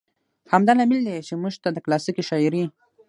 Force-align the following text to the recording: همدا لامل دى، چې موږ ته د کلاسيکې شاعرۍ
همدا 0.53 0.73
لامل 0.77 0.99
دى، 1.07 1.17
چې 1.27 1.33
موږ 1.41 1.53
ته 1.63 1.69
د 1.71 1.77
کلاسيکې 1.85 2.23
شاعرۍ 2.29 2.63